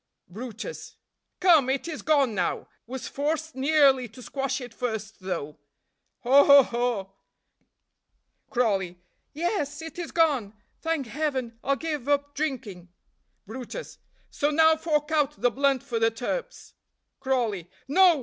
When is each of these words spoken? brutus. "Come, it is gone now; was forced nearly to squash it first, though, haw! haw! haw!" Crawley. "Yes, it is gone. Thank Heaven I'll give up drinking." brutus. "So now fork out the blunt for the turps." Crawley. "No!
brutus. 0.27 0.95
"Come, 1.39 1.69
it 1.69 1.87
is 1.87 2.01
gone 2.01 2.33
now; 2.33 2.67
was 2.87 3.07
forced 3.07 3.53
nearly 3.55 4.07
to 4.09 4.23
squash 4.23 4.59
it 4.59 4.73
first, 4.73 5.19
though, 5.19 5.59
haw! 6.23 6.43
haw! 6.43 6.63
haw!" 6.63 7.11
Crawley. 8.49 8.99
"Yes, 9.31 9.79
it 9.79 9.99
is 9.99 10.11
gone. 10.11 10.55
Thank 10.81 11.05
Heaven 11.05 11.59
I'll 11.63 11.75
give 11.75 12.09
up 12.09 12.33
drinking." 12.33 12.89
brutus. 13.45 13.99
"So 14.31 14.49
now 14.49 14.75
fork 14.75 15.11
out 15.11 15.39
the 15.39 15.51
blunt 15.51 15.83
for 15.83 15.99
the 15.99 16.09
turps." 16.09 16.73
Crawley. 17.19 17.69
"No! 17.87 18.19